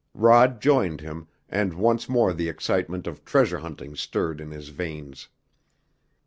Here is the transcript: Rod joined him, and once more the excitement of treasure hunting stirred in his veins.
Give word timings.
Rod 0.15 0.59
joined 0.63 1.01
him, 1.01 1.27
and 1.47 1.75
once 1.75 2.09
more 2.09 2.33
the 2.33 2.49
excitement 2.49 3.05
of 3.05 3.23
treasure 3.23 3.59
hunting 3.59 3.95
stirred 3.95 4.41
in 4.41 4.49
his 4.49 4.69
veins. 4.69 5.27